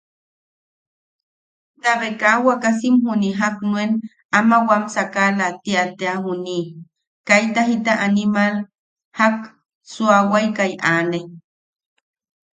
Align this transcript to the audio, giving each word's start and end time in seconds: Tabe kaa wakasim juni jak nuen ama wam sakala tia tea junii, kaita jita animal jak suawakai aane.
Tabe 1.83 2.07
kaa 2.21 2.43
wakasim 2.47 2.93
juni 3.03 3.29
jak 3.39 3.55
nuen 3.69 3.91
ama 4.37 4.57
wam 4.69 4.83
sakala 4.95 5.45
tia 5.63 5.83
tea 5.97 6.15
junii, 6.23 6.67
kaita 7.27 7.61
jita 7.69 7.93
animal 8.07 8.53
jak 9.17 9.35
suawakai 9.91 10.73
aane. 10.95 11.19